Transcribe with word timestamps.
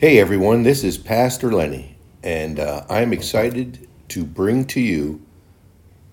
Hey 0.00 0.18
everyone, 0.18 0.62
this 0.62 0.82
is 0.82 0.96
Pastor 0.96 1.52
Lenny, 1.52 1.98
and 2.22 2.58
uh, 2.58 2.86
I'm 2.88 3.12
excited 3.12 3.86
to 4.08 4.24
bring 4.24 4.64
to 4.68 4.80
you 4.80 5.20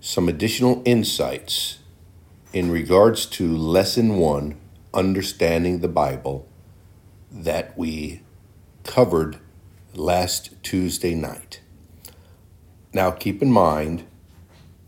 some 0.02 0.28
additional 0.28 0.82
insights 0.84 1.80
in 2.52 2.70
regards 2.70 3.26
to 3.28 3.48
Lesson 3.48 4.18
1 4.18 4.60
Understanding 4.94 5.80
the 5.80 5.88
Bible 5.88 6.50
that 7.32 7.78
we 7.78 8.24
covered 8.84 9.40
last 9.94 10.62
Tuesday 10.64 11.16
night. 11.16 11.62
Now, 12.92 13.12
keep 13.12 13.42
in 13.42 13.54
mind, 13.54 14.06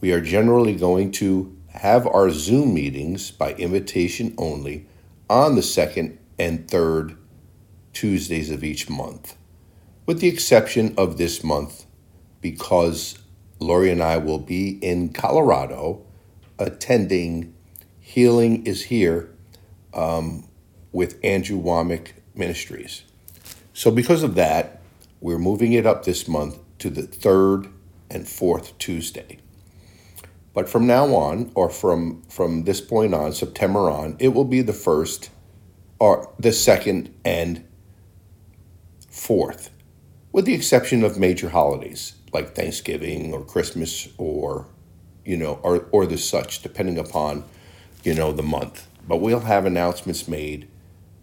we 0.01 0.11
are 0.11 0.19
generally 0.19 0.75
going 0.75 1.13
to 1.13 1.55
have 1.75 2.05
our 2.05 2.31
Zoom 2.31 2.73
meetings 2.73 3.31
by 3.31 3.53
invitation 3.53 4.35
only 4.37 4.87
on 5.29 5.55
the 5.55 5.63
second 5.63 6.19
and 6.37 6.69
third 6.69 7.15
Tuesdays 7.93 8.51
of 8.51 8.63
each 8.63 8.89
month, 8.89 9.35
with 10.05 10.19
the 10.19 10.27
exception 10.27 10.93
of 10.97 11.17
this 11.17 11.43
month 11.43 11.85
because 12.41 13.19
Lori 13.59 13.91
and 13.91 14.01
I 14.01 14.17
will 14.17 14.39
be 14.39 14.79
in 14.81 15.09
Colorado 15.09 16.05
attending 16.57 17.53
Healing 17.99 18.65
is 18.65 18.83
Here 18.85 19.29
um, 19.93 20.47
with 20.91 21.19
Andrew 21.23 21.61
Wommack 21.61 22.13
Ministries. 22.33 23.03
So, 23.73 23.91
because 23.91 24.23
of 24.23 24.35
that, 24.35 24.81
we're 25.21 25.37
moving 25.37 25.73
it 25.73 25.85
up 25.85 26.05
this 26.05 26.27
month 26.27 26.57
to 26.79 26.89
the 26.89 27.03
third 27.03 27.67
and 28.09 28.27
fourth 28.27 28.77
Tuesday. 28.77 29.39
But 30.53 30.67
from 30.67 30.87
now 30.87 31.13
on, 31.13 31.51
or 31.55 31.69
from 31.69 32.23
from 32.23 32.63
this 32.63 32.81
point 32.81 33.13
on, 33.13 33.33
September 33.33 33.89
on, 33.89 34.15
it 34.19 34.29
will 34.29 34.45
be 34.45 34.61
the 34.61 34.73
first, 34.73 35.29
or 35.99 36.33
the 36.39 36.51
second 36.51 37.13
and 37.23 37.63
fourth, 39.19 39.69
with 40.31 40.45
the 40.45 40.53
exception 40.53 41.03
of 41.03 41.19
major 41.19 41.49
holidays 41.49 42.13
like 42.31 42.55
Thanksgiving 42.55 43.33
or 43.33 43.43
Christmas 43.43 44.07
or 44.17 44.67
you 45.25 45.37
know 45.37 45.59
or 45.61 45.87
or 45.91 46.05
the 46.05 46.17
such, 46.17 46.61
depending 46.61 46.97
upon 46.97 47.43
you 48.03 48.13
know 48.13 48.31
the 48.31 48.43
month. 48.43 48.87
But 49.07 49.17
we'll 49.17 49.41
have 49.41 49.65
announcements 49.65 50.27
made 50.27 50.67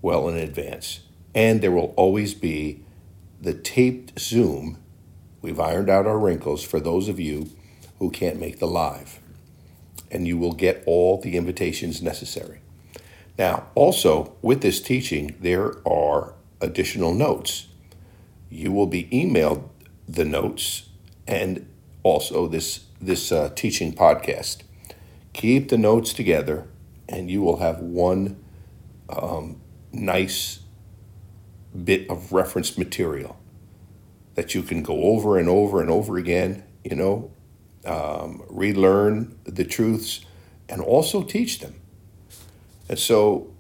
well 0.03 0.29
in 0.29 0.37
advance, 0.37 1.01
and 1.35 1.61
there 1.61 1.73
will 1.73 1.95
always 1.97 2.35
be 2.35 2.85
the 3.41 3.55
taped 3.55 4.19
Zoom. 4.19 4.79
We've 5.41 5.61
ironed 5.61 5.91
out 5.91 6.07
our 6.07 6.19
wrinkles 6.19 6.65
for 6.65 6.81
those 6.81 7.09
of 7.09 7.21
you 7.21 7.51
who 7.99 8.11
can't 8.11 8.41
make 8.41 8.59
the 8.59 8.67
live, 8.67 9.21
and 10.11 10.27
you 10.27 10.37
will 10.37 10.53
get 10.53 10.83
all 10.87 11.21
the 11.21 11.37
invitations 11.37 12.03
necessary. 12.03 12.61
Now, 13.39 13.69
also 13.75 14.35
with 14.43 14.63
this 14.63 14.81
teaching, 14.81 15.37
there 15.41 15.75
are 15.87 16.35
additional 16.61 17.15
notes 17.15 17.69
you 18.51 18.73
will 18.73 18.87
be 18.87 19.05
emailed 19.05 19.69
the 20.09 20.25
notes 20.25 20.89
and 21.27 21.69
also 22.03 22.47
this 22.47 22.85
this 23.01 23.31
uh, 23.33 23.51
teaching 23.55 23.93
podcast. 23.93 24.63
Keep 25.33 25.69
the 25.69 25.77
notes 25.79 26.13
together, 26.13 26.67
and 27.09 27.31
you 27.31 27.43
will 27.43 27.59
have 27.59 27.81
one 27.81 28.43
um, 29.11 29.61
nice 29.93 30.61
bit 31.85 32.09
of 32.09 32.33
reference 32.33 32.79
material 32.79 33.39
that 34.35 34.55
you 34.55 34.63
can 34.63 34.83
go 34.83 35.03
over 35.03 35.39
and 35.39 35.49
over 35.49 35.81
and 35.81 35.91
over 35.91 36.17
again. 36.17 36.63
You 36.85 36.97
know, 36.97 37.31
um, 37.85 38.43
relearn 38.49 39.39
the 39.45 39.65
truths 39.65 40.25
and 40.69 40.81
also 40.81 41.23
teach 41.23 41.61
them. 41.61 41.75
And 42.89 42.99
so 42.99 43.53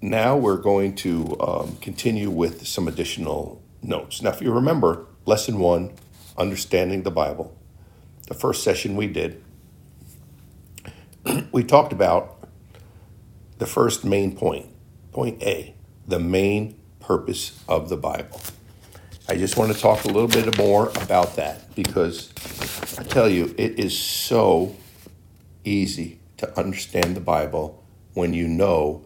now 0.00 0.36
we're 0.36 0.58
going 0.58 0.94
to 0.96 1.36
um, 1.40 1.76
continue 1.80 2.30
with 2.30 2.66
some 2.66 2.86
additional 2.86 3.62
notes. 3.84 4.22
Now, 4.22 4.30
if 4.30 4.40
you 4.40 4.52
remember, 4.52 5.06
lesson 5.26 5.58
one, 5.58 5.92
understanding 6.36 7.02
the 7.02 7.10
Bible, 7.10 7.56
the 8.28 8.34
first 8.34 8.62
session 8.62 8.96
we 8.96 9.06
did, 9.06 9.42
we 11.52 11.62
talked 11.62 11.92
about 11.92 12.48
the 13.58 13.66
first 13.66 14.04
main 14.04 14.34
point, 14.36 14.66
point 15.12 15.42
A, 15.42 15.74
the 16.06 16.18
main 16.18 16.78
purpose 17.00 17.62
of 17.68 17.88
the 17.88 17.96
Bible. 17.96 18.40
I 19.28 19.36
just 19.36 19.56
want 19.56 19.72
to 19.72 19.78
talk 19.78 20.04
a 20.04 20.08
little 20.08 20.28
bit 20.28 20.58
more 20.58 20.90
about 20.96 21.36
that 21.36 21.74
because 21.74 22.32
I 22.98 23.04
tell 23.04 23.28
you, 23.28 23.54
it 23.56 23.78
is 23.78 23.98
so 23.98 24.76
easy 25.64 26.20
to 26.38 26.58
understand 26.58 27.16
the 27.16 27.20
Bible 27.20 27.82
when 28.12 28.34
you 28.34 28.46
know 28.46 29.02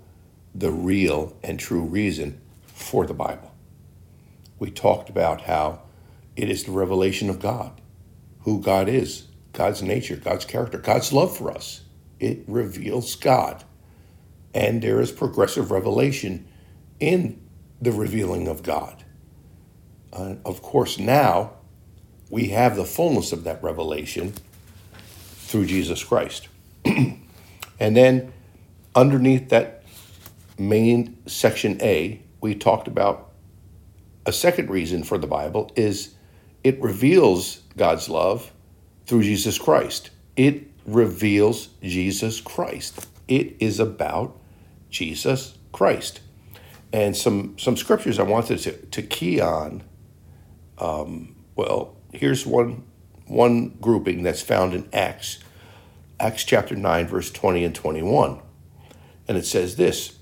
the 0.55 0.71
real 0.71 1.37
and 1.43 1.59
true 1.61 1.83
reason 1.83 2.41
for 2.67 3.07
the 3.07 3.15
Bible 3.15 3.48
we 4.59 4.71
talked 4.71 5.09
about 5.09 5.43
how 5.43 5.83
it 6.37 6.49
is 6.51 6.65
the 6.65 6.73
revelation 6.73 7.31
of 7.31 7.41
God, 7.41 7.81
who 8.41 8.61
God 8.61 8.89
is, 8.89 9.27
God's 9.53 9.83
nature, 9.83 10.17
God's 10.17 10.45
character, 10.45 10.79
God's 10.79 11.13
love 11.13 11.37
for 11.37 11.51
us. 11.51 11.83
It 12.21 12.45
reveals 12.47 13.15
God. 13.17 13.65
And 14.55 14.83
there 14.83 15.01
is 15.01 15.13
progressive 15.13 15.71
revelation 15.71 16.47
in 17.01 17.41
the 17.81 17.93
revealing 17.93 18.49
of 18.49 18.63
God. 18.63 19.05
Of 20.13 20.63
course, 20.63 20.99
now 20.99 21.53
we 22.31 22.49
have 22.49 22.77
the 22.77 22.85
fullness 22.85 23.33
of 23.33 23.45
that 23.45 23.63
revelation 23.63 24.35
through 25.37 25.67
Jesus 25.67 26.03
Christ. 26.03 26.49
and 26.85 27.17
then 27.79 28.33
underneath 28.95 29.49
that 29.51 29.85
main 30.59 31.17
section 31.27 31.81
A, 31.83 32.21
we 32.41 32.55
talked 32.55 32.89
about 32.89 33.28
a 34.29 34.33
second 34.33 34.69
reason 34.69 35.03
for 35.03 35.17
the 35.17 35.27
Bible 35.27 35.73
is 35.75 36.15
it 36.63 36.79
reveals 36.83 37.63
God's 37.79 38.11
love 38.11 38.53
through 39.07 39.23
Jesus 39.23 39.59
Christ. 39.59 40.11
It 40.37 40.71
reveals 40.85 41.69
Jesus 41.83 42.43
Christ. 42.43 43.09
It 43.27 43.57
is 43.59 43.81
about 43.81 44.39
Jesus 44.91 45.57
Christ. 45.73 46.21
And 46.93 47.17
some, 47.17 47.59
some 47.59 47.77
scriptures 47.79 48.19
I 48.19 48.23
wanted 48.25 48.59
to, 48.61 48.73
to 48.73 49.03
key 49.03 49.41
on. 49.41 49.83
Um, 50.77 51.35
well, 51.57 51.97
here's 52.13 52.45
one, 52.45 52.85
one 53.27 53.79
grouping 53.81 54.25
that's 54.25 54.43
found 54.43 54.75
in 54.75 54.89
Acts, 54.93 55.39
Acts 56.21 56.45
chapter 56.45 56.77
9, 56.77 57.07
verse 57.07 57.31
20 57.31 57.65
and 57.65 57.75
21. 57.75 58.41
And 59.27 59.39
it 59.39 59.47
says 59.47 59.77
this 59.77 60.19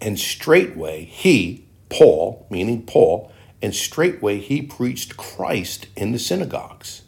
And 0.00 0.18
straightway 0.18 1.04
he, 1.04 1.66
Paul, 1.90 2.46
meaning 2.50 2.86
Paul, 2.86 3.30
and 3.60 3.74
straightway 3.74 4.38
he 4.38 4.62
preached 4.62 5.16
Christ 5.16 5.88
in 5.96 6.12
the 6.12 6.18
synagogues. 6.18 7.02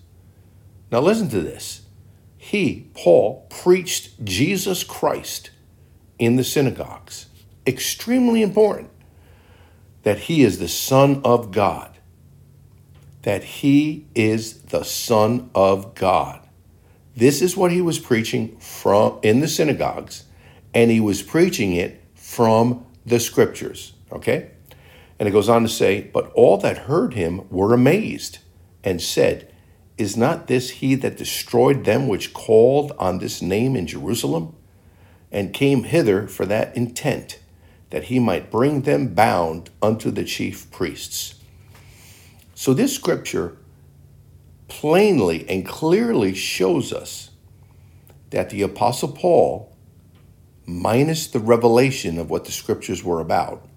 Now 0.91 1.01
listen 1.01 1.31
to 1.31 1.41
this. 1.41 1.83
He, 2.37 2.91
Paul, 2.95 3.47
preached 3.49 4.23
Jesus 4.25 4.85
Christ 4.85 5.51
in 6.19 6.37
the 6.37 6.45
synagogues. 6.45 7.27
Extremely 7.67 8.43
important 8.43 8.91
that 10.03 10.19
he 10.19 10.43
is 10.43 10.59
the 10.59 10.69
Son 10.69 11.23
of 11.25 11.53
God. 11.53 11.97
That 13.23 13.45
he 13.45 14.07
is 14.15 14.63
the 14.63 14.83
Son 14.83 15.51
of 15.55 15.95
God. 15.95 16.41
This 17.15 17.41
is 17.43 17.57
what 17.57 17.71
he 17.71 17.81
was 17.81 17.99
preaching 17.99 18.57
from 18.59 19.19
in 19.23 19.41
the 19.41 19.49
synagogues, 19.49 20.25
and 20.75 20.91
he 20.91 21.01
was 21.01 21.23
preaching 21.23 21.73
it 21.73 22.03
from 22.15 22.87
the 23.07 23.21
scriptures. 23.21 23.93
Okay? 24.11 24.52
And 25.23 25.29
it 25.29 25.33
goes 25.33 25.49
on 25.49 25.63
to 25.63 25.69
say, 25.69 26.11
But 26.13 26.33
all 26.33 26.59
that 26.59 26.79
heard 26.89 27.15
him 27.15 27.49
were 27.49 27.73
amazed 27.73 28.39
and 28.83 29.01
said, 29.01 29.55
Is 29.97 30.17
not 30.17 30.49
this 30.49 30.71
he 30.71 30.97
that 30.97 31.17
destroyed 31.17 31.85
them 31.85 32.09
which 32.09 32.35
called 32.35 32.91
on 32.99 33.19
this 33.19 33.41
name 33.41 33.77
in 33.77 33.87
Jerusalem? 33.87 34.57
And 35.31 35.55
came 35.55 35.85
hither 35.85 36.27
for 36.27 36.45
that 36.47 36.77
intent, 36.77 37.39
that 37.91 38.07
he 38.07 38.19
might 38.19 38.51
bring 38.51 38.83
them 38.83 39.15
bound 39.15 39.71
unto 39.81 40.11
the 40.11 40.25
chief 40.25 40.69
priests. 40.73 41.37
So 42.57 42.75
this 42.75 42.93
scripture 42.93 43.57
plainly 44.67 45.49
and 45.49 45.65
clearly 45.65 46.35
shows 46.35 46.93
us 46.93 47.31
that 48.31 48.51
the 48.51 48.63
Apostle 48.63 49.13
Paul, 49.13 49.73
minus 50.67 51.29
the 51.29 51.39
revelation 51.39 52.19
of 52.19 52.29
what 52.29 52.45
the 52.45 52.51
scriptures 52.51 53.05
were 53.05 53.21
about, 53.21 53.69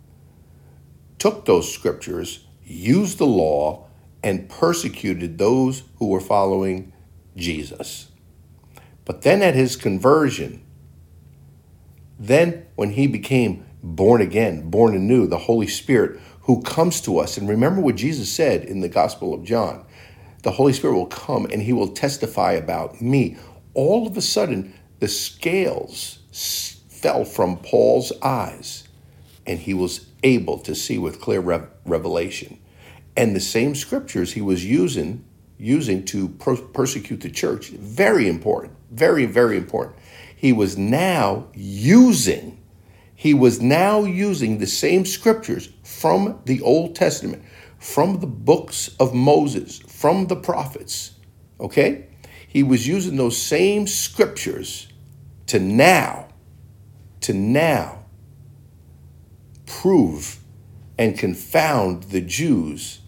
took 1.19 1.45
those 1.45 1.73
scriptures, 1.73 2.45
used 2.63 3.17
the 3.17 3.27
law, 3.27 3.87
and 4.23 4.49
persecuted 4.49 5.37
those 5.37 5.83
who 5.97 6.07
were 6.07 6.19
following 6.19 6.93
Jesus. 7.35 8.11
But 9.03 9.21
then 9.21 9.41
at 9.41 9.55
his 9.55 9.75
conversion, 9.75 10.63
then 12.17 12.65
when 12.75 12.91
he 12.91 13.07
became 13.07 13.65
born 13.83 14.21
again, 14.21 14.69
born 14.69 14.95
anew, 14.95 15.27
the 15.27 15.37
Holy 15.37 15.67
Spirit 15.67 16.19
who 16.41 16.61
comes 16.61 17.01
to 17.01 17.19
us, 17.19 17.37
and 17.37 17.49
remember 17.49 17.81
what 17.81 17.95
Jesus 17.95 18.31
said 18.31 18.63
in 18.63 18.81
the 18.81 18.89
Gospel 18.89 19.33
of 19.33 19.43
John 19.43 19.85
the 20.45 20.51
Holy 20.51 20.73
Spirit 20.73 20.93
will 20.93 21.07
come 21.07 21.45
and 21.45 21.59
he 21.59 21.73
will 21.73 21.87
testify 21.87 22.51
about 22.51 23.01
me. 23.01 23.35
All 23.73 24.05
of 24.05 24.15
a 24.15 24.21
sudden, 24.21 24.75
the 24.99 25.07
scales 25.07 26.19
fell 26.87 27.25
from 27.25 27.57
Paul's 27.57 28.13
eyes 28.21 28.87
and 29.47 29.57
he 29.57 29.73
was 29.73 29.97
able 30.25 30.57
to 30.59 30.75
see 30.75 30.97
with 30.97 31.21
clear 31.21 31.39
rev- 31.39 31.69
revelation. 31.85 32.59
And 33.15 33.33
the 33.33 33.39
same 33.39 33.75
scriptures 33.75 34.33
he 34.33 34.41
was 34.41 34.65
using 34.65 35.23
using 35.57 36.03
to 36.03 36.27
per- 36.27 36.57
persecute 36.57 37.21
the 37.21 37.29
church, 37.29 37.69
very 37.69 38.27
important, 38.27 38.73
very 38.91 39.25
very 39.25 39.55
important. 39.55 39.95
He 40.35 40.51
was 40.51 40.77
now 40.77 41.47
using 41.53 42.61
he 43.15 43.33
was 43.33 43.61
now 43.61 44.03
using 44.03 44.57
the 44.57 44.67
same 44.67 45.05
scriptures 45.05 45.69
from 45.83 46.41
the 46.45 46.61
Old 46.61 46.95
Testament, 46.95 47.43
from 47.79 48.19
the 48.19 48.27
books 48.27 48.89
of 48.99 49.13
Moses, 49.13 49.79
from 49.79 50.27
the 50.27 50.35
prophets. 50.35 51.11
Okay? 51.59 52.07
He 52.47 52.61
was 52.61 52.85
using 52.85 53.15
those 53.15 53.41
same 53.41 53.87
scriptures 53.87 54.89
to 55.47 55.59
now, 55.59 56.27
to 57.21 57.33
now 57.33 58.04
prove 59.65 60.39
and 60.97 61.17
confound 61.17 62.03
the 62.03 62.21
Jews 62.21 63.01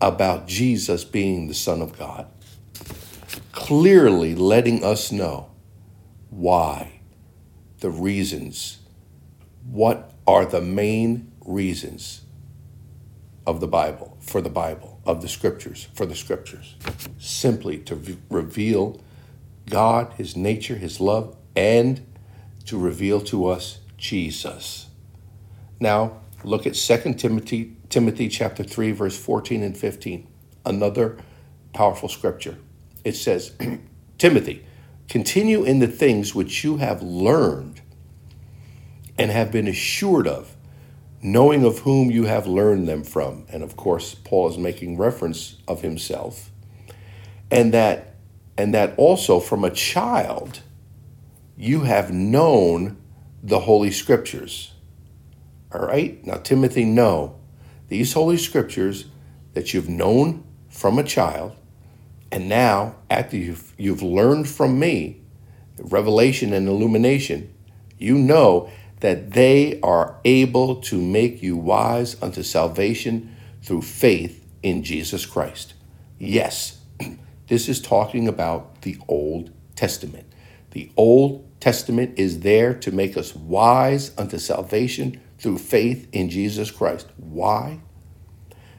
about 0.00 0.46
Jesus 0.46 1.04
being 1.04 1.46
the 1.48 1.54
Son 1.54 1.80
of 1.80 1.98
God. 1.98 2.26
Clearly 3.52 4.34
letting 4.34 4.84
us 4.84 5.10
know 5.10 5.50
why, 6.30 7.00
the 7.80 7.90
reasons, 7.90 8.78
what 9.70 10.12
are 10.26 10.44
the 10.44 10.60
main 10.60 11.32
reasons 11.44 12.22
of 13.46 13.60
the 13.60 13.66
Bible, 13.66 14.16
for 14.20 14.40
the 14.40 14.50
Bible, 14.50 15.00
of 15.06 15.22
the 15.22 15.28
scriptures, 15.28 15.88
for 15.94 16.06
the 16.06 16.14
scriptures. 16.14 16.76
Simply 17.18 17.78
to 17.78 17.94
v- 17.94 18.16
reveal 18.30 19.00
God, 19.68 20.12
His 20.14 20.36
nature, 20.36 20.76
His 20.76 21.00
love, 21.00 21.36
and 21.54 22.04
to 22.66 22.78
reveal 22.78 23.20
to 23.22 23.46
us 23.46 23.80
Jesus. 23.96 24.86
Now, 25.80 26.20
look 26.42 26.66
at 26.66 26.74
2 26.74 27.14
Timothy, 27.14 27.76
Timothy 27.88 28.28
chapter 28.28 28.64
3, 28.64 28.92
verse 28.92 29.18
14 29.18 29.62
and 29.62 29.76
15. 29.76 30.26
Another 30.64 31.18
powerful 31.72 32.08
scripture. 32.08 32.58
It 33.04 33.16
says, 33.16 33.52
Timothy, 34.18 34.64
continue 35.08 35.64
in 35.64 35.80
the 35.80 35.88
things 35.88 36.34
which 36.34 36.64
you 36.64 36.78
have 36.78 37.02
learned 37.02 37.80
and 39.18 39.30
have 39.30 39.52
been 39.52 39.68
assured 39.68 40.26
of, 40.26 40.56
knowing 41.22 41.64
of 41.64 41.80
whom 41.80 42.10
you 42.10 42.24
have 42.24 42.46
learned 42.46 42.88
them 42.88 43.04
from. 43.04 43.46
And 43.48 43.62
of 43.62 43.76
course, 43.76 44.14
Paul 44.14 44.50
is 44.50 44.58
making 44.58 44.96
reference 44.96 45.56
of 45.68 45.82
himself. 45.82 46.50
And 47.50 47.72
that 47.72 48.14
and 48.56 48.72
that 48.72 48.94
also 48.96 49.40
from 49.40 49.64
a 49.64 49.70
child 49.70 50.60
you 51.56 51.80
have 51.80 52.12
known 52.12 52.96
the 53.42 53.60
holy 53.60 53.90
scriptures. 53.90 54.73
All 55.74 55.86
right? 55.86 56.24
Now 56.24 56.36
Timothy, 56.36 56.84
know 56.84 57.38
these 57.88 58.12
holy 58.12 58.38
scriptures 58.38 59.06
that 59.54 59.74
you've 59.74 59.88
known 59.88 60.44
from 60.68 60.98
a 60.98 61.04
child 61.04 61.56
and 62.34 62.48
now 62.48 62.96
after 63.08 63.36
you've, 63.36 63.74
you've 63.78 64.02
learned 64.02 64.48
from 64.48 64.78
me 64.78 65.20
revelation 65.78 66.52
and 66.52 66.66
illumination, 66.66 67.54
you 67.96 68.18
know 68.18 68.70
that 69.00 69.32
they 69.32 69.78
are 69.82 70.18
able 70.24 70.76
to 70.76 71.00
make 71.00 71.44
you 71.44 71.56
wise 71.56 72.20
unto 72.20 72.42
salvation 72.42 73.34
through 73.62 73.82
faith 73.82 74.44
in 74.64 74.82
Jesus 74.82 75.26
Christ. 75.26 75.74
Yes, 76.18 76.80
this 77.46 77.68
is 77.68 77.80
talking 77.80 78.26
about 78.26 78.82
the 78.82 78.98
Old 79.06 79.52
Testament. 79.76 80.26
The 80.72 80.90
Old 80.96 81.48
Testament 81.60 82.18
is 82.18 82.40
there 82.40 82.74
to 82.74 82.90
make 82.90 83.16
us 83.16 83.34
wise 83.34 84.10
unto 84.18 84.38
salvation 84.38 85.20
through 85.38 85.58
faith 85.58 86.08
in 86.12 86.30
Jesus 86.30 86.70
Christ. 86.70 87.08
Why? 87.16 87.80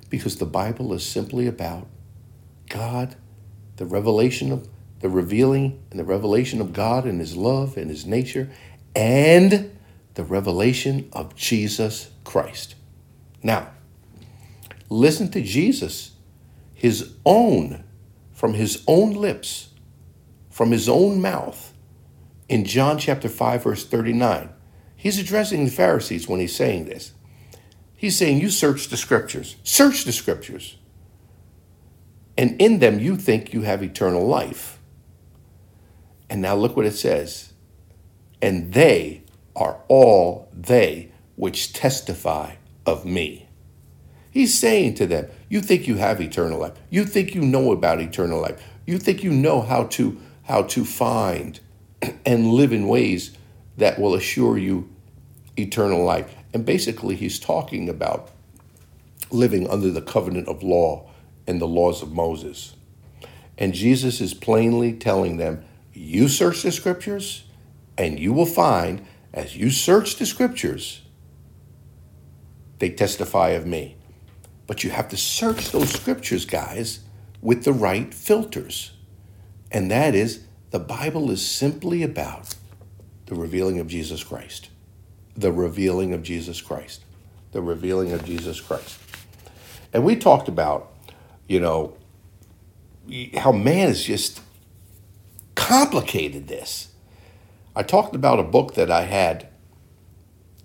Because 0.09 0.37
the 0.37 0.45
Bible 0.45 0.93
is 0.93 1.05
simply 1.05 1.47
about 1.47 1.87
God, 2.69 3.15
the 3.77 3.85
revelation 3.85 4.51
of 4.51 4.67
the 4.99 5.09
revealing 5.09 5.83
and 5.91 5.99
the 5.99 6.05
revelation 6.05 6.61
of 6.61 6.73
God 6.73 7.05
and 7.05 7.19
his 7.19 7.35
love 7.35 7.77
and 7.77 7.89
his 7.89 8.05
nature 8.05 8.49
and 8.95 9.77
the 10.15 10.23
revelation 10.23 11.09
of 11.13 11.35
Jesus 11.35 12.09
Christ. 12.23 12.75
Now, 13.43 13.69
listen 14.89 15.29
to 15.31 15.41
Jesus, 15.41 16.11
his 16.73 17.13
own, 17.25 17.83
from 18.31 18.53
his 18.53 18.83
own 18.87 19.13
lips, 19.13 19.69
from 20.49 20.71
his 20.71 20.87
own 20.87 21.21
mouth, 21.21 21.73
in 22.47 22.63
John 22.63 22.97
chapter 22.97 23.27
5, 23.27 23.63
verse 23.63 23.85
39. 23.85 24.49
He's 25.05 25.19
addressing 25.19 25.65
the 25.65 25.71
Pharisees 25.71 26.27
when 26.27 26.39
he's 26.39 26.55
saying 26.55 26.85
this. 26.85 27.13
He's 27.95 28.17
saying, 28.17 28.41
You 28.41 28.49
search 28.49 28.87
the 28.87 28.97
scriptures, 28.97 29.55
search 29.61 30.03
the 30.03 30.11
scriptures, 30.11 30.77
and 32.35 32.59
in 32.59 32.79
them 32.79 32.97
you 32.97 33.15
think 33.15 33.53
you 33.53 33.61
have 33.61 33.83
eternal 33.83 34.25
life. 34.25 34.79
And 36.27 36.41
now 36.41 36.55
look 36.55 36.75
what 36.75 36.87
it 36.87 36.95
says. 36.95 37.53
And 38.41 38.73
they 38.73 39.21
are 39.55 39.79
all 39.89 40.49
they 40.51 41.11
which 41.35 41.71
testify 41.71 42.55
of 42.87 43.05
me. 43.05 43.47
He's 44.31 44.57
saying 44.57 44.95
to 44.95 45.05
them, 45.05 45.27
You 45.49 45.61
think 45.61 45.87
you 45.87 45.97
have 45.97 46.19
eternal 46.19 46.57
life. 46.57 46.73
You 46.89 47.05
think 47.05 47.35
you 47.35 47.43
know 47.43 47.71
about 47.71 48.01
eternal 48.01 48.41
life. 48.41 48.59
You 48.87 48.97
think 48.97 49.23
you 49.23 49.29
know 49.29 49.61
how 49.61 49.83
to 49.83 50.19
how 50.45 50.63
to 50.63 50.83
find 50.83 51.59
and 52.25 52.47
live 52.47 52.73
in 52.73 52.87
ways 52.87 53.37
that 53.77 53.99
will 53.99 54.15
assure 54.15 54.57
you 54.57 54.89
eternal 55.57 56.03
life. 56.03 56.33
And 56.53 56.65
basically 56.65 57.15
he's 57.15 57.39
talking 57.39 57.89
about 57.89 58.31
living 59.31 59.69
under 59.69 59.89
the 59.89 60.01
covenant 60.01 60.47
of 60.47 60.63
law 60.63 61.09
and 61.47 61.59
the 61.59 61.67
laws 61.67 62.01
of 62.01 62.11
Moses. 62.11 62.75
And 63.57 63.73
Jesus 63.73 64.21
is 64.21 64.33
plainly 64.33 64.93
telling 64.93 65.37
them, 65.37 65.63
You 65.93 66.27
search 66.27 66.63
the 66.63 66.71
scriptures, 66.71 67.43
and 67.97 68.19
you 68.19 68.33
will 68.33 68.45
find 68.45 69.05
as 69.33 69.57
you 69.57 69.69
search 69.69 70.15
the 70.15 70.25
scriptures, 70.25 71.01
they 72.79 72.89
testify 72.89 73.49
of 73.49 73.65
me. 73.65 73.97
But 74.67 74.83
you 74.83 74.89
have 74.89 75.09
to 75.09 75.17
search 75.17 75.71
those 75.71 75.91
scriptures, 75.91 76.45
guys, 76.45 77.01
with 77.41 77.63
the 77.63 77.73
right 77.73 78.13
filters. 78.13 78.93
And 79.71 79.91
that 79.91 80.15
is, 80.15 80.45
the 80.71 80.79
Bible 80.79 81.29
is 81.31 81.45
simply 81.45 82.01
about 82.01 82.55
the 83.27 83.35
revealing 83.35 83.79
of 83.79 83.87
Jesus 83.87 84.23
Christ. 84.23 84.69
The 85.35 85.51
revealing 85.51 86.13
of 86.13 86.23
Jesus 86.23 86.61
Christ. 86.61 87.03
The 87.51 87.61
revealing 87.61 88.11
of 88.11 88.25
Jesus 88.25 88.59
Christ. 88.61 88.99
And 89.93 90.03
we 90.03 90.15
talked 90.15 90.47
about, 90.47 90.93
you 91.47 91.59
know, 91.59 91.95
how 93.37 93.51
man 93.51 93.87
has 93.87 94.03
just 94.03 94.41
complicated 95.55 96.47
this. 96.47 96.89
I 97.75 97.83
talked 97.83 98.15
about 98.15 98.39
a 98.39 98.43
book 98.43 98.75
that 98.75 98.89
I 98.89 99.01
had 99.01 99.47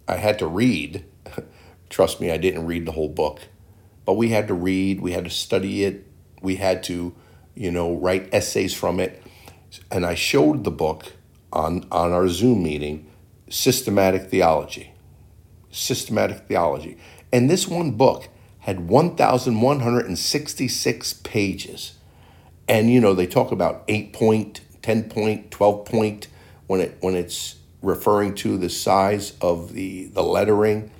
I 0.09 0.17
had 0.17 0.41
to 0.41 0.47
read. 0.47 1.05
Trust 1.89 2.21
me, 2.21 2.33
I 2.33 2.37
didn't 2.37 2.67
read 2.67 2.87
the 2.87 2.93
whole 2.93 3.09
book. 3.09 3.41
But 4.05 4.15
we 4.15 4.31
had 4.31 4.49
to 4.49 4.55
read, 4.55 5.01
we 5.01 5.13
had 5.13 5.25
to 5.25 5.31
study 5.31 5.85
it, 5.85 6.07
we 6.43 6.57
had 6.57 6.83
to, 6.85 7.15
you 7.55 7.71
know, 7.71 7.95
write 7.95 8.29
essays 8.33 8.75
from 8.75 8.99
it. 8.99 9.23
And 9.91 10.05
I 10.05 10.17
showed 10.17 10.65
the 10.65 10.71
book 10.71 11.13
on 11.53 11.87
on 11.93 12.13
our 12.13 12.29
Zoom 12.29 12.63
meeting, 12.63 13.10
Systematic 13.51 14.31
Theology. 14.31 14.95
Systematic 15.71 16.49
Theology. 16.49 16.97
And 17.33 17.49
this 17.51 17.69
one 17.69 17.93
book 17.93 18.29
had 18.61 18.89
1,166 18.89 21.13
pages. 21.15 21.93
And, 22.69 22.91
you 22.91 23.01
know, 23.01 23.15
they 23.15 23.27
talk 23.27 23.53
about 23.53 23.85
8 23.89 24.13
point, 24.13 24.61
10 24.83 25.09
point, 25.11 25.51
12 25.51 25.85
point 25.85 26.29
when, 26.69 26.81
it, 26.81 26.97
when 27.01 27.17
it's 27.17 27.57
referring 27.83 28.37
to 28.37 28.57
the 28.57 28.71
size 28.71 29.33
of 29.41 29.73
the, 29.73 30.05
the 30.07 30.23
lettering. 30.23 30.93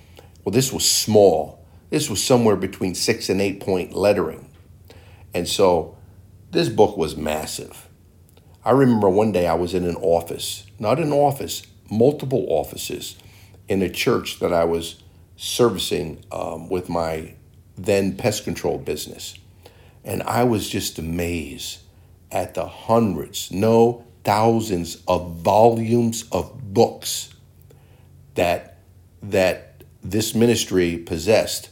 Well, 0.45 0.53
this 0.53 0.73
was 0.73 0.91
small. 0.91 1.65
This 1.91 2.11
was 2.11 2.21
somewhere 2.23 2.57
between 2.57 2.97
6 2.97 3.29
and 3.29 3.41
8 3.41 3.61
point 3.61 3.95
lettering. 3.95 4.49
And 5.33 5.47
so 5.47 5.97
this 6.51 6.69
book 6.69 6.97
was 6.97 7.17
massive. 7.17 7.87
I 8.65 8.73
remember 8.73 9.09
one 9.09 9.31
day 9.31 9.47
I 9.47 9.55
was 9.55 9.73
in 9.73 9.85
an 9.85 9.95
office, 9.97 10.67
not 10.79 10.99
an 10.99 11.13
office, 11.13 11.63
multiple 11.91 12.47
offices 12.49 13.17
in 13.69 13.83
a 13.83 13.89
church 13.89 14.39
that 14.41 14.53
I 14.53 14.65
was 14.65 15.03
servicing 15.37 16.25
um, 16.31 16.69
with 16.69 16.89
my 16.89 17.35
then 17.77 18.17
pest 18.17 18.45
control 18.45 18.79
business. 18.79 19.35
And 20.05 20.23
I 20.23 20.45
was 20.45 20.69
just 20.69 20.99
amazed 20.99 21.81
at 22.31 22.55
the 22.55 22.67
hundreds, 22.67 23.51
no, 23.51 24.05
thousands 24.25 25.03
of 25.09 25.37
volumes 25.37 26.25
of 26.31 26.73
books 26.75 27.35
that 28.35 28.79
that 29.23 29.83
this 30.03 30.35
ministry 30.35 30.97
possessed 30.97 31.71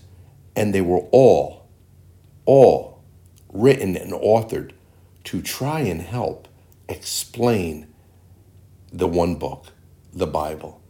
and 0.55 0.75
they 0.75 0.81
were 0.81 1.01
all 1.13 1.67
all 2.45 3.03
written 3.53 3.97
and 3.97 4.13
authored 4.13 4.73
to 5.25 5.43
try 5.43 5.81
and 5.81 6.03
help 6.03 6.49
explain 6.89 7.87
the 8.93 9.07
one 9.07 9.35
book, 9.35 9.67
the 10.12 10.27
Bible. 10.27 10.81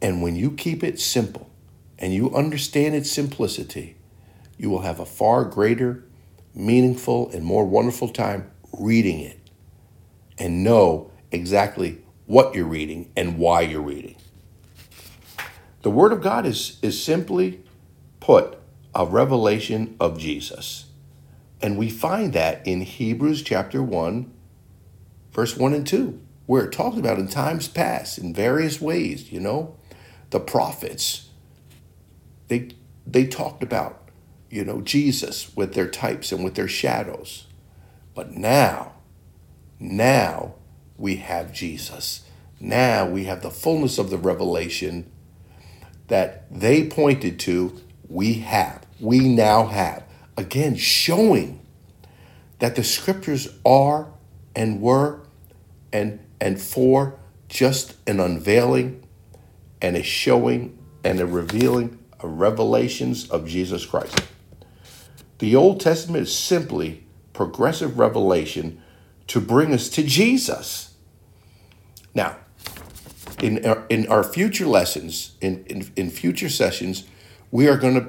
And 0.00 0.22
when 0.22 0.36
you 0.36 0.52
keep 0.52 0.84
it 0.84 1.00
simple 1.00 1.50
and 1.98 2.14
you 2.14 2.34
understand 2.34 2.94
its 2.94 3.10
simplicity, 3.10 3.96
you 4.56 4.70
will 4.70 4.82
have 4.82 5.00
a 5.00 5.06
far 5.06 5.44
greater, 5.44 6.04
meaningful, 6.54 7.30
and 7.30 7.44
more 7.44 7.64
wonderful 7.64 8.08
time 8.08 8.50
reading 8.72 9.20
it 9.20 9.38
and 10.38 10.62
know 10.62 11.10
exactly 11.32 12.02
what 12.26 12.54
you're 12.54 12.66
reading 12.66 13.10
and 13.16 13.38
why 13.38 13.62
you're 13.62 13.80
reading. 13.80 14.16
The 15.82 15.90
Word 15.90 16.12
of 16.12 16.20
God 16.20 16.44
is, 16.44 16.78
is 16.82 17.02
simply 17.02 17.62
put 18.20 18.58
a 18.94 19.06
revelation 19.06 19.96
of 20.00 20.18
Jesus. 20.18 20.86
And 21.60 21.78
we 21.78 21.88
find 21.88 22.32
that 22.34 22.66
in 22.66 22.82
Hebrews 22.82 23.42
chapter 23.42 23.82
1, 23.82 24.32
verse 25.32 25.56
1 25.56 25.74
and 25.74 25.86
2, 25.86 26.20
where 26.48 26.64
it 26.64 26.72
talks 26.72 26.96
about 26.96 27.18
in 27.18 27.28
times 27.28 27.68
past 27.68 28.16
in 28.16 28.32
various 28.32 28.80
ways, 28.80 29.30
you 29.30 29.38
know, 29.38 29.76
the 30.30 30.40
prophets, 30.40 31.28
they, 32.48 32.70
they 33.06 33.26
talked 33.26 33.62
about, 33.62 34.08
you 34.48 34.64
know, 34.64 34.80
Jesus 34.80 35.54
with 35.54 35.74
their 35.74 35.86
types 35.86 36.32
and 36.32 36.42
with 36.42 36.54
their 36.54 36.66
shadows. 36.66 37.48
But 38.14 38.32
now, 38.32 38.94
now 39.78 40.54
we 40.96 41.16
have 41.16 41.52
Jesus. 41.52 42.22
Now 42.58 43.06
we 43.06 43.24
have 43.24 43.42
the 43.42 43.50
fullness 43.50 43.98
of 43.98 44.08
the 44.08 44.16
revelation 44.16 45.12
that 46.06 46.50
they 46.50 46.88
pointed 46.88 47.38
to, 47.40 47.78
we 48.08 48.34
have. 48.34 48.86
We 48.98 49.28
now 49.28 49.66
have. 49.66 50.02
Again, 50.38 50.76
showing 50.76 51.60
that 52.58 52.74
the 52.74 52.84
scriptures 52.84 53.54
are 53.66 54.08
and 54.56 54.80
were 54.80 55.20
and 55.92 56.20
and 56.40 56.60
for 56.60 57.18
just 57.48 57.96
an 58.06 58.20
unveiling 58.20 59.04
and 59.80 59.96
a 59.96 60.02
showing 60.02 60.78
and 61.04 61.20
a 61.20 61.26
revealing 61.26 61.98
of 62.20 62.38
revelations 62.38 63.28
of 63.30 63.46
Jesus 63.46 63.86
Christ. 63.86 64.20
The 65.38 65.54
Old 65.54 65.80
Testament 65.80 66.24
is 66.24 66.36
simply 66.36 67.04
progressive 67.32 67.98
revelation 67.98 68.82
to 69.28 69.40
bring 69.40 69.72
us 69.72 69.88
to 69.90 70.02
Jesus. 70.02 70.94
Now, 72.14 72.36
in 73.40 73.64
our, 73.64 73.86
in 73.88 74.08
our 74.08 74.24
future 74.24 74.66
lessons, 74.66 75.36
in, 75.40 75.64
in, 75.66 75.92
in 75.94 76.10
future 76.10 76.48
sessions, 76.48 77.04
we 77.50 77.68
are 77.68 77.76
going 77.76 77.94
to 77.94 78.08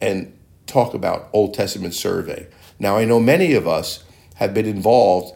and 0.00 0.36
talk 0.66 0.94
about 0.94 1.28
Old 1.32 1.54
Testament 1.54 1.94
survey. 1.94 2.48
Now, 2.78 2.96
I 2.96 3.04
know 3.04 3.20
many 3.20 3.54
of 3.54 3.68
us 3.68 4.04
have 4.36 4.54
been 4.54 4.66
involved. 4.66 5.34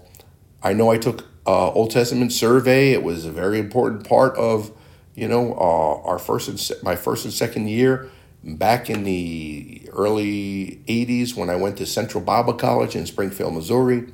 I 0.62 0.72
know 0.72 0.90
I 0.90 0.98
took 0.98 1.27
uh, 1.48 1.72
Old 1.72 1.90
Testament 1.90 2.30
survey. 2.32 2.92
It 2.92 3.02
was 3.02 3.24
a 3.24 3.32
very 3.32 3.58
important 3.58 4.06
part 4.06 4.36
of, 4.36 4.70
you 5.14 5.26
know, 5.26 5.54
uh, 5.54 6.08
our 6.08 6.18
first 6.18 6.48
and 6.48 6.60
se- 6.60 6.80
my 6.82 6.94
first 6.94 7.24
and 7.24 7.32
second 7.32 7.68
year 7.68 8.10
back 8.44 8.90
in 8.90 9.04
the 9.04 9.88
early 9.94 10.82
'80s 10.86 11.34
when 11.34 11.48
I 11.48 11.56
went 11.56 11.78
to 11.78 11.86
Central 11.86 12.22
Bible 12.22 12.52
College 12.52 12.94
in 12.94 13.06
Springfield, 13.06 13.54
Missouri, 13.54 14.12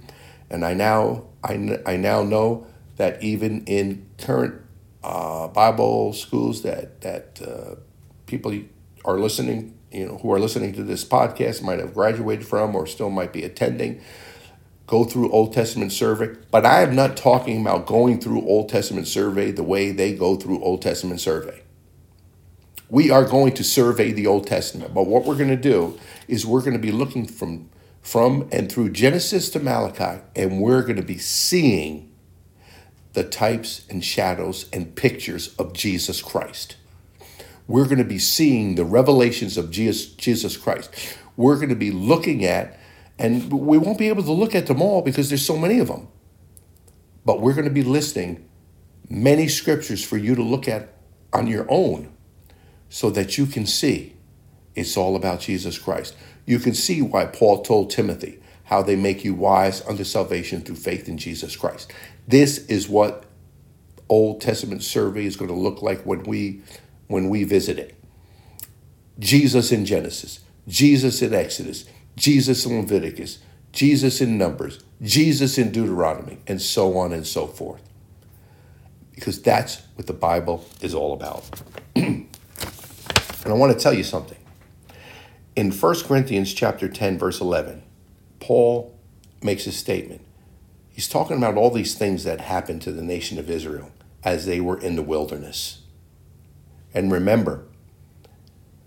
and 0.48 0.64
I 0.64 0.74
now 0.74 1.24
I, 1.42 1.80
I 1.84 1.96
now 1.96 2.22
know 2.22 2.68
that 2.98 3.20
even 3.20 3.64
in 3.64 4.06
current 4.18 4.62
uh, 5.02 5.48
Bible 5.48 6.12
schools 6.12 6.62
that 6.62 7.00
that 7.00 7.42
uh, 7.42 7.74
people 8.26 8.56
are 9.04 9.18
listening, 9.18 9.76
you 9.90 10.06
know, 10.06 10.18
who 10.18 10.32
are 10.32 10.38
listening 10.38 10.72
to 10.74 10.84
this 10.84 11.04
podcast 11.04 11.62
might 11.62 11.80
have 11.80 11.94
graduated 11.94 12.46
from 12.46 12.76
or 12.76 12.86
still 12.86 13.10
might 13.10 13.32
be 13.32 13.42
attending. 13.42 14.00
Go 14.86 15.04
through 15.04 15.30
Old 15.32 15.52
Testament 15.52 15.92
survey, 15.92 16.36
but 16.50 16.66
I 16.66 16.82
am 16.82 16.94
not 16.94 17.16
talking 17.16 17.60
about 17.60 17.86
going 17.86 18.20
through 18.20 18.46
Old 18.46 18.68
Testament 18.68 19.08
survey 19.08 19.50
the 19.50 19.62
way 19.62 19.92
they 19.92 20.14
go 20.14 20.36
through 20.36 20.62
Old 20.62 20.82
Testament 20.82 21.20
survey. 21.20 21.62
We 22.90 23.10
are 23.10 23.24
going 23.24 23.54
to 23.54 23.64
survey 23.64 24.12
the 24.12 24.26
Old 24.26 24.46
Testament, 24.46 24.92
but 24.92 25.06
what 25.06 25.24
we're 25.24 25.36
going 25.36 25.48
to 25.48 25.56
do 25.56 25.98
is 26.28 26.44
we're 26.44 26.60
going 26.60 26.74
to 26.74 26.78
be 26.78 26.92
looking 26.92 27.26
from 27.26 27.70
from 28.02 28.46
and 28.52 28.70
through 28.70 28.90
Genesis 28.90 29.48
to 29.48 29.58
Malachi, 29.58 30.20
and 30.36 30.60
we're 30.60 30.82
going 30.82 30.96
to 30.96 31.02
be 31.02 31.16
seeing 31.16 32.12
the 33.14 33.24
types 33.24 33.86
and 33.88 34.04
shadows 34.04 34.68
and 34.72 34.94
pictures 34.94 35.54
of 35.56 35.72
Jesus 35.72 36.20
Christ. 36.20 36.76
We're 37.66 37.86
going 37.86 37.98
to 37.98 38.04
be 38.04 38.18
seeing 38.18 38.74
the 38.74 38.84
revelations 38.84 39.56
of 39.56 39.70
Jesus, 39.70 40.06
Jesus 40.06 40.56
Christ. 40.58 40.90
We're 41.36 41.56
going 41.56 41.70
to 41.70 41.74
be 41.74 41.90
looking 41.90 42.44
at, 42.44 42.78
and 43.18 43.52
we 43.52 43.78
won't 43.78 43.98
be 43.98 44.08
able 44.08 44.22
to 44.22 44.32
look 44.32 44.54
at 44.54 44.66
them 44.66 44.82
all 44.82 45.02
because 45.02 45.28
there's 45.28 45.44
so 45.44 45.56
many 45.56 45.78
of 45.78 45.88
them. 45.88 46.08
But 47.24 47.40
we're 47.40 47.54
going 47.54 47.66
to 47.66 47.70
be 47.70 47.82
listing 47.82 48.48
many 49.08 49.48
scriptures 49.48 50.04
for 50.04 50.16
you 50.16 50.34
to 50.34 50.42
look 50.42 50.68
at 50.68 50.94
on 51.32 51.46
your 51.46 51.66
own 51.68 52.12
so 52.88 53.10
that 53.10 53.38
you 53.38 53.46
can 53.46 53.66
see 53.66 54.14
it's 54.74 54.96
all 54.96 55.16
about 55.16 55.40
Jesus 55.40 55.78
Christ. 55.78 56.16
You 56.46 56.58
can 56.58 56.74
see 56.74 57.00
why 57.00 57.26
Paul 57.26 57.62
told 57.62 57.90
Timothy 57.90 58.40
how 58.64 58.82
they 58.82 58.96
make 58.96 59.24
you 59.24 59.34
wise 59.34 59.86
unto 59.86 60.04
salvation 60.04 60.60
through 60.62 60.76
faith 60.76 61.08
in 61.08 61.18
Jesus 61.18 61.56
Christ. 61.56 61.92
This 62.26 62.58
is 62.66 62.88
what 62.88 63.24
Old 64.08 64.40
Testament 64.40 64.82
survey 64.82 65.26
is 65.26 65.36
going 65.36 65.50
to 65.50 65.56
look 65.56 65.82
like 65.82 66.04
when 66.04 66.22
we 66.24 66.62
when 67.06 67.28
we 67.28 67.44
visit 67.44 67.78
it. 67.78 67.94
Jesus 69.18 69.70
in 69.70 69.84
Genesis, 69.84 70.40
Jesus 70.66 71.22
in 71.22 71.34
Exodus, 71.34 71.84
Jesus 72.16 72.64
in 72.64 72.80
Leviticus, 72.80 73.38
Jesus 73.72 74.20
in 74.20 74.38
Numbers, 74.38 74.82
Jesus 75.02 75.58
in 75.58 75.72
Deuteronomy, 75.72 76.38
and 76.46 76.62
so 76.62 76.96
on 76.96 77.12
and 77.12 77.26
so 77.26 77.46
forth. 77.46 77.82
Because 79.14 79.40
that's 79.40 79.82
what 79.96 80.06
the 80.06 80.12
Bible 80.12 80.64
is 80.80 80.94
all 80.94 81.12
about. 81.12 81.48
and 81.96 82.26
I 83.44 83.52
want 83.52 83.72
to 83.72 83.78
tell 83.78 83.94
you 83.94 84.04
something. 84.04 84.38
In 85.56 85.70
1 85.70 86.00
Corinthians 86.04 86.52
chapter 86.52 86.88
10 86.88 87.18
verse 87.18 87.40
11, 87.40 87.82
Paul 88.40 88.96
makes 89.42 89.66
a 89.66 89.72
statement. 89.72 90.20
He's 90.90 91.08
talking 91.08 91.36
about 91.36 91.56
all 91.56 91.70
these 91.70 91.94
things 91.94 92.24
that 92.24 92.40
happened 92.40 92.82
to 92.82 92.92
the 92.92 93.02
nation 93.02 93.38
of 93.38 93.50
Israel 93.50 93.90
as 94.22 94.46
they 94.46 94.60
were 94.60 94.78
in 94.78 94.96
the 94.96 95.02
wilderness. 95.02 95.82
And 96.92 97.10
remember, 97.12 97.66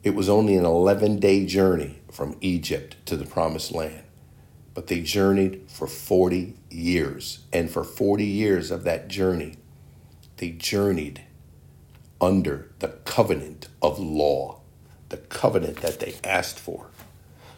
it 0.03 0.15
was 0.15 0.29
only 0.29 0.55
an 0.55 0.65
11 0.65 1.19
day 1.19 1.45
journey 1.45 1.96
from 2.11 2.37
Egypt 2.41 2.95
to 3.05 3.15
the 3.15 3.25
promised 3.25 3.71
land. 3.71 4.03
But 4.73 4.87
they 4.87 5.01
journeyed 5.01 5.63
for 5.67 5.87
40 5.87 6.55
years. 6.69 7.39
And 7.51 7.69
for 7.69 7.83
40 7.83 8.25
years 8.25 8.71
of 8.71 8.83
that 8.83 9.07
journey, 9.07 9.55
they 10.37 10.51
journeyed 10.51 11.23
under 12.21 12.69
the 12.79 12.89
covenant 12.89 13.67
of 13.81 13.99
law, 13.99 14.59
the 15.09 15.17
covenant 15.17 15.77
that 15.77 15.99
they 15.99 16.15
asked 16.23 16.59
for. 16.59 16.87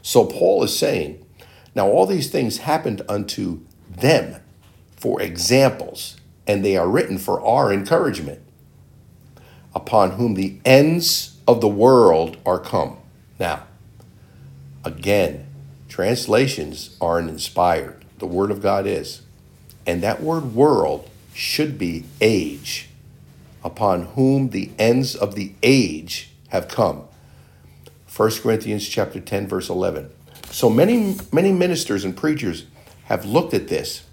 So 0.01 0.25
Paul 0.25 0.63
is 0.63 0.77
saying, 0.77 1.25
now 1.75 1.87
all 1.87 2.05
these 2.05 2.29
things 2.29 2.59
happened 2.59 3.01
unto 3.07 3.61
them 3.89 4.41
for 4.95 5.21
examples, 5.21 6.17
and 6.47 6.63
they 6.63 6.75
are 6.77 6.87
written 6.87 7.17
for 7.17 7.41
our 7.41 7.71
encouragement, 7.71 8.41
upon 9.73 10.11
whom 10.11 10.33
the 10.33 10.59
ends 10.65 11.37
of 11.47 11.61
the 11.61 11.67
world 11.67 12.37
are 12.45 12.59
come. 12.59 12.97
Now, 13.39 13.63
again, 14.83 15.47
translations 15.87 16.97
aren't 16.99 17.29
inspired. 17.29 18.05
The 18.19 18.25
Word 18.25 18.51
of 18.51 18.61
God 18.61 18.85
is. 18.85 19.21
And 19.85 20.03
that 20.03 20.21
word 20.21 20.53
world 20.53 21.09
should 21.33 21.77
be 21.77 22.05
age, 22.21 22.89
upon 23.63 24.03
whom 24.03 24.49
the 24.49 24.69
ends 24.77 25.15
of 25.15 25.35
the 25.35 25.53
age 25.63 26.29
have 26.49 26.67
come. 26.67 27.05
1 28.15 28.31
Corinthians 28.41 28.87
chapter 28.87 29.19
10 29.19 29.47
verse 29.47 29.69
11. 29.69 30.11
So 30.51 30.69
many 30.69 31.17
many 31.31 31.51
ministers 31.51 32.03
and 32.03 32.15
preachers 32.15 32.65
have 33.05 33.25
looked 33.25 33.53
at 33.53 33.67
this 33.67 34.03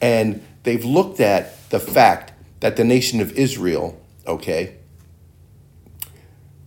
and 0.00 0.42
they've 0.62 0.84
looked 0.84 1.20
at 1.20 1.68
the 1.70 1.80
fact 1.80 2.32
that 2.60 2.76
the 2.76 2.84
nation 2.84 3.20
of 3.20 3.32
Israel, 3.32 4.00
okay, 4.26 4.76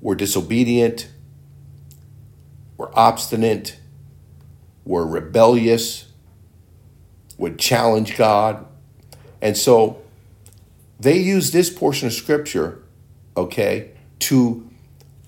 were 0.01 0.15
disobedient, 0.15 1.07
were 2.83 2.99
obstinate, 2.99 3.77
were 4.83 5.07
rebellious, 5.07 6.09
would 7.37 7.57
challenge 7.57 8.17
God. 8.17 8.65
And 9.41 9.55
so 9.55 10.01
they 10.99 11.17
use 11.17 11.51
this 11.51 11.69
portion 11.69 12.07
of 12.07 12.13
scripture, 12.13 12.83
okay, 13.37 13.91
to 14.19 14.69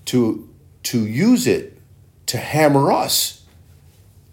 to 0.04 0.48
to 0.82 1.06
use 1.06 1.46
it 1.46 1.80
to 2.26 2.36
hammer 2.36 2.92
us. 2.92 3.42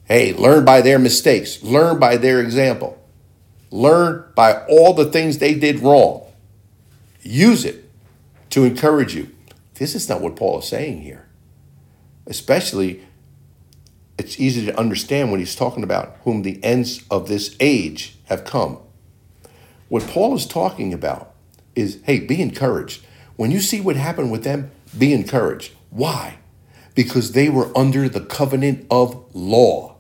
Hey, 0.03 0.34
learn 0.34 0.65
by 0.65 0.82
their 0.82 1.00
mistakes, 1.00 1.63
learn 1.63 2.00
by 2.00 2.18
their 2.18 2.42
example. 2.42 3.00
Learn 3.72 4.25
by 4.36 4.65
all 4.65 4.94
the 4.94 5.06
things 5.06 5.38
they 5.38 5.53
did 5.53 5.80
wrong. 5.80 6.27
Use 7.22 7.63
it 7.63 7.89
to 8.50 8.65
encourage 8.65 9.15
you. 9.15 9.32
This 9.75 9.96
is 9.96 10.10
not 10.10 10.22
what 10.22 10.36
Paul 10.36 10.60
is 10.60 10.68
saying 10.68 11.01
here. 11.01 11.25
Especially, 12.27 13.01
it's 14.17 14.39
easy 14.39 14.65
to 14.65 14.77
understand 14.77 15.32
when 15.32 15.39
he's 15.39 15.55
talking 15.55 15.84
about 15.84 16.17
whom 16.24 16.43
the 16.43 16.63
ends 16.63 17.03
of 17.10 17.27
this 17.27 17.55
age 17.60 18.17
have 18.25 18.46
come. 18.46 18.77
What 19.89 20.08
Paul 20.08 20.36
is 20.36 20.46
talking 20.46 20.93
about 20.93 21.34
is 21.75 22.00
hey, 22.03 22.20
be 22.20 22.41
encouraged. 22.41 23.03
When 23.36 23.51
you 23.51 23.60
see 23.60 23.82
what 23.82 23.96
happened 23.96 24.32
with 24.32 24.43
them, 24.43 24.72
be 24.98 25.13
encouraged. 25.13 25.74
Why? 25.89 26.38
Because 26.96 27.32
they 27.32 27.50
were 27.50 27.75
under 27.75 28.08
the 28.08 28.22
covenant 28.22 28.86
of 28.91 29.25
law. 29.34 29.96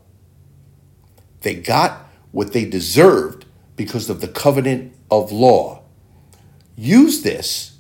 They 1.41 1.55
got 1.55 2.07
what 2.31 2.53
they 2.53 2.65
deserved 2.65 3.45
because 3.75 4.09
of 4.09 4.21
the 4.21 4.27
covenant 4.27 4.93
of 5.09 5.31
law. 5.31 5.83
Use 6.75 7.21
this 7.23 7.77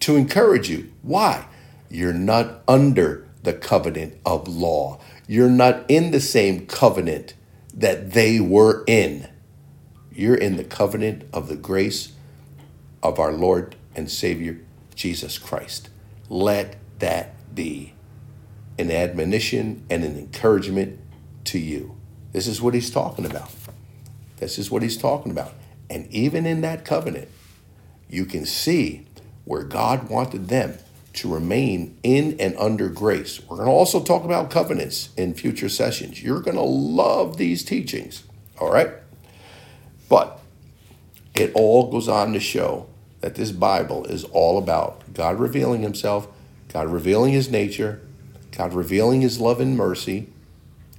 to 0.00 0.16
encourage 0.16 0.68
you. 0.68 0.92
Why? 1.02 1.46
You're 1.88 2.12
not 2.12 2.62
under 2.66 3.28
the 3.42 3.52
covenant 3.52 4.18
of 4.24 4.48
law. 4.48 5.00
You're 5.26 5.50
not 5.50 5.84
in 5.88 6.10
the 6.10 6.20
same 6.20 6.66
covenant 6.66 7.34
that 7.72 8.12
they 8.12 8.40
were 8.40 8.84
in. 8.86 9.28
You're 10.12 10.36
in 10.36 10.56
the 10.56 10.64
covenant 10.64 11.24
of 11.32 11.48
the 11.48 11.56
grace 11.56 12.12
of 13.02 13.18
our 13.18 13.32
Lord 13.32 13.76
and 13.94 14.10
Savior 14.10 14.60
Jesus 14.94 15.38
Christ. 15.38 15.88
Let 16.28 16.76
that 16.98 17.54
be 17.54 17.94
an 18.78 18.90
admonition 18.90 19.84
and 19.88 20.04
an 20.04 20.16
encouragement 20.16 21.00
to 21.44 21.58
you. 21.58 21.96
This 22.32 22.46
is 22.46 22.60
what 22.60 22.74
he's 22.74 22.90
talking 22.90 23.24
about. 23.24 23.50
This 24.38 24.58
is 24.58 24.70
what 24.70 24.82
he's 24.82 24.96
talking 24.96 25.32
about. 25.32 25.54
And 25.88 26.06
even 26.10 26.46
in 26.46 26.60
that 26.62 26.84
covenant, 26.84 27.28
you 28.08 28.24
can 28.24 28.44
see 28.46 29.06
where 29.44 29.62
God 29.62 30.08
wanted 30.08 30.48
them 30.48 30.78
to 31.14 31.32
remain 31.32 31.96
in 32.02 32.38
and 32.40 32.56
under 32.58 32.88
grace. 32.88 33.40
We're 33.48 33.56
going 33.56 33.68
to 33.68 33.72
also 33.72 34.02
talk 34.02 34.24
about 34.24 34.50
covenants 34.50 35.10
in 35.16 35.34
future 35.34 35.68
sessions. 35.68 36.22
You're 36.22 36.40
going 36.40 36.56
to 36.56 36.62
love 36.62 37.36
these 37.36 37.64
teachings, 37.64 38.24
all 38.60 38.70
right? 38.70 38.90
But 40.08 40.40
it 41.34 41.52
all 41.54 41.90
goes 41.90 42.08
on 42.08 42.32
to 42.32 42.40
show 42.40 42.88
that 43.20 43.36
this 43.36 43.52
Bible 43.52 44.04
is 44.06 44.24
all 44.24 44.58
about 44.58 45.14
God 45.14 45.38
revealing 45.38 45.82
Himself, 45.82 46.28
God 46.68 46.88
revealing 46.88 47.32
His 47.32 47.50
nature, 47.50 48.00
God 48.50 48.72
revealing 48.72 49.20
His 49.20 49.40
love 49.40 49.60
and 49.60 49.76
mercy, 49.76 50.28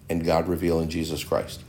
and 0.09 0.23
God 0.23 0.47
revealing 0.47 0.89
Jesus 0.89 1.23
Christ. 1.23 1.61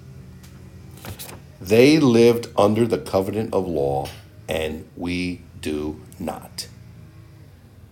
They 1.61 1.99
lived 1.99 2.49
under 2.57 2.87
the 2.87 2.99
covenant 2.99 3.53
of 3.53 3.67
law, 3.67 4.09
and 4.49 4.89
we 4.97 5.43
do 5.61 6.01
not. 6.19 6.69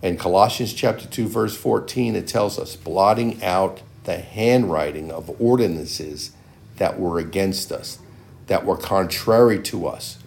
In 0.05 0.17
Colossians 0.17 0.71
chapter 0.71 1.07
2, 1.07 1.27
verse 1.27 1.57
14, 1.57 2.15
it 2.15 2.27
tells 2.27 2.59
us, 2.59 2.75
blotting 2.75 3.43
out 3.43 3.81
the 4.03 4.19
handwriting 4.19 5.11
of 5.11 5.41
ordinances 5.41 6.31
that 6.75 6.99
were 6.99 7.17
against 7.17 7.71
us, 7.71 7.97
that 8.45 8.67
were 8.67 8.77
contrary 8.77 9.59
to 9.63 9.87
us, 9.87 10.19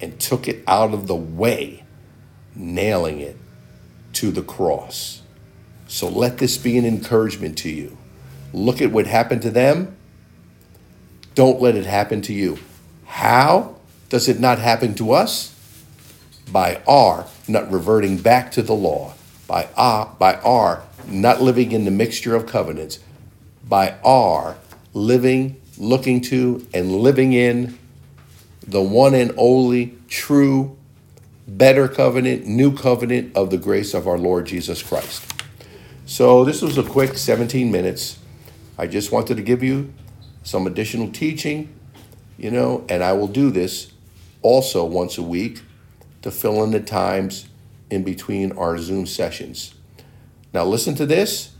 and 0.00 0.20
took 0.20 0.46
it 0.46 0.62
out 0.68 0.94
of 0.94 1.08
the 1.08 1.16
way, 1.16 1.82
nailing 2.54 3.18
it 3.18 3.36
to 4.12 4.30
the 4.30 4.40
cross. 4.40 5.22
So 5.88 6.08
let 6.08 6.38
this 6.38 6.56
be 6.56 6.78
an 6.78 6.86
encouragement 6.86 7.58
to 7.58 7.70
you. 7.70 7.98
Look 8.52 8.80
at 8.80 8.92
what 8.92 9.08
happened 9.08 9.42
to 9.42 9.50
them. 9.50 9.96
Don't 11.34 11.60
let 11.60 11.74
it 11.74 11.86
happen 11.86 12.22
to 12.22 12.32
you. 12.32 12.60
How 13.06 13.74
does 14.10 14.28
it 14.28 14.38
not 14.38 14.60
happen 14.60 14.94
to 14.94 15.10
us? 15.10 15.52
By 16.52 16.80
our 16.86 17.26
not 17.48 17.68
reverting 17.72 18.18
back 18.18 18.52
to 18.52 18.62
the 18.62 18.74
law, 18.74 19.14
by 19.46 19.68
our, 19.76 20.14
by 20.18 20.34
our 20.36 20.82
not 21.06 21.42
living 21.42 21.72
in 21.72 21.84
the 21.84 21.90
mixture 21.90 22.34
of 22.34 22.46
covenants, 22.46 22.98
by 23.68 23.96
our 24.04 24.56
living, 24.92 25.60
looking 25.76 26.20
to, 26.20 26.66
and 26.72 26.92
living 26.92 27.32
in 27.32 27.78
the 28.66 28.80
one 28.80 29.14
and 29.14 29.32
only 29.36 29.96
true, 30.08 30.76
better 31.46 31.88
covenant, 31.88 32.46
new 32.46 32.74
covenant 32.74 33.36
of 33.36 33.50
the 33.50 33.58
grace 33.58 33.92
of 33.94 34.08
our 34.08 34.18
Lord 34.18 34.46
Jesus 34.46 34.82
Christ. 34.82 35.30
So, 36.06 36.44
this 36.44 36.62
was 36.62 36.78
a 36.78 36.82
quick 36.82 37.16
17 37.16 37.70
minutes. 37.70 38.18
I 38.78 38.86
just 38.86 39.12
wanted 39.12 39.36
to 39.36 39.42
give 39.42 39.62
you 39.62 39.92
some 40.42 40.66
additional 40.66 41.10
teaching, 41.10 41.72
you 42.36 42.50
know, 42.50 42.84
and 42.88 43.02
I 43.02 43.12
will 43.12 43.28
do 43.28 43.50
this 43.50 43.92
also 44.42 44.84
once 44.84 45.16
a 45.16 45.22
week 45.22 45.62
to 46.22 46.30
fill 46.30 46.62
in 46.64 46.70
the 46.70 46.80
times 46.80 47.46
in 47.94 48.02
between 48.02 48.52
our 48.52 48.76
Zoom 48.78 49.06
sessions. 49.06 49.74
Now, 50.52 50.64
listen 50.64 50.94
to 50.96 51.06
this, 51.06 51.52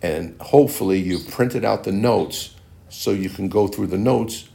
and 0.00 0.40
hopefully, 0.40 1.00
you've 1.00 1.28
printed 1.28 1.64
out 1.64 1.84
the 1.84 1.92
notes 1.92 2.54
so 2.88 3.10
you 3.10 3.28
can 3.28 3.48
go 3.48 3.66
through 3.66 3.88
the 3.88 3.98
notes 3.98 4.48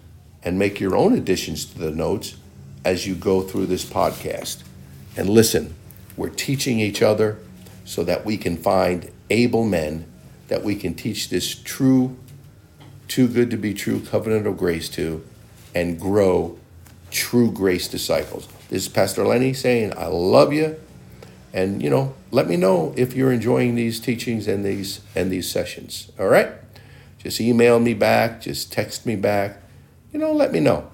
and 0.44 0.58
make 0.58 0.80
your 0.80 0.96
own 0.96 1.14
additions 1.14 1.66
to 1.66 1.80
the 1.80 1.92
notes 1.92 2.36
as 2.86 3.08
you 3.08 3.16
go 3.16 3.42
through 3.42 3.66
this 3.66 3.86
podcast. 3.86 4.64
And 5.16 5.30
listen, 5.30 5.74
we're 6.18 6.30
teaching 6.30 6.80
each 6.80 7.02
other 7.02 7.38
so 7.86 8.04
that 8.04 8.26
we 8.26 8.38
can 8.38 8.58
find 8.58 9.12
able 9.30 9.66
men 9.66 10.06
that 10.48 10.64
we 10.64 10.76
can 10.76 10.94
teach 10.94 11.30
this 11.30 11.56
true, 11.56 12.16
too 13.08 13.28
good 13.28 13.50
to 13.52 13.58
be 13.58 13.74
true 13.74 14.00
covenant 14.00 14.46
of 14.46 14.58
grace 14.58 14.90
to 14.90 15.26
and 15.74 16.00
grow 16.00 16.58
true 17.12 17.52
grace 17.52 17.88
disciples. 17.88 18.48
This 18.74 18.88
is 18.88 18.90
Pastor 18.90 19.24
Lenny 19.24 19.54
saying, 19.54 19.96
I 19.96 20.08
love 20.08 20.52
you. 20.52 20.78
And 21.54 21.84
you 21.84 21.92
know, 21.92 22.16
let 22.32 22.48
me 22.48 22.58
know 22.58 22.92
if 22.98 23.16
you're 23.16 23.32
enjoying 23.32 23.76
these 23.76 24.00
teachings 24.00 24.48
and 24.48 24.66
these 24.66 25.02
and 25.14 25.32
these 25.32 25.48
sessions. 25.48 26.12
All 26.20 26.26
right? 26.26 26.50
Just 27.20 27.40
email 27.40 27.80
me 27.80 27.94
back, 27.94 28.42
just 28.42 28.74
text 28.74 29.06
me 29.06 29.16
back. 29.16 29.62
You 30.12 30.18
know, 30.18 30.34
let 30.34 30.52
me 30.52 30.60
know. 30.60 30.90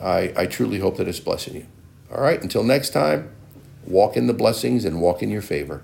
I, 0.00 0.32
I 0.36 0.46
truly 0.46 0.78
hope 0.78 0.96
that 0.98 1.08
it's 1.08 1.18
blessing 1.18 1.56
you. 1.56 1.66
All 2.08 2.22
right, 2.22 2.40
until 2.40 2.62
next 2.62 2.90
time, 2.90 3.32
walk 3.84 4.16
in 4.16 4.28
the 4.28 4.32
blessings 4.32 4.84
and 4.84 5.00
walk 5.00 5.20
in 5.20 5.28
your 5.28 5.42
favor. 5.42 5.82